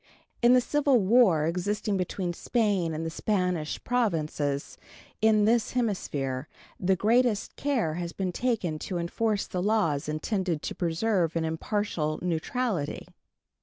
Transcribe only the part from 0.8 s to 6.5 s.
war existing between Spain and the Spanish Provinces in this hemisphere